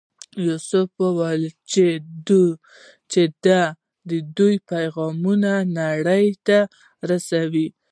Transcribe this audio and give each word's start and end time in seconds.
یوسف 0.47 0.89
وویل 1.03 1.43
چې 3.11 3.23
د 3.45 4.11
دوی 4.37 4.55
پیغامونه 4.71 5.51
نړۍ 5.79 6.25
ته 6.47 6.59
ورسوو. 7.01 7.65